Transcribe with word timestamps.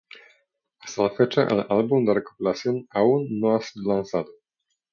Hasta 0.79 1.03
la 1.03 1.11
fecha 1.11 1.43
el 1.43 1.63
álbum 1.69 2.03
de 2.07 2.15
recopilación 2.15 2.87
aún 2.89 3.39
no 3.39 3.55
ha 3.55 3.61
sido 3.61 3.93
lanzado. 3.93 4.31